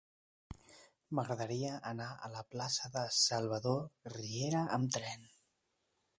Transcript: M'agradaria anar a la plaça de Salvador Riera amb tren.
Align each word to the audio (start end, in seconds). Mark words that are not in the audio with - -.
M'agradaria 1.19 1.75
anar 1.91 2.07
a 2.29 2.31
la 2.37 2.43
plaça 2.55 2.91
de 2.99 3.05
Salvador 3.19 3.87
Riera 4.19 4.65
amb 4.81 4.95
tren. 4.99 5.31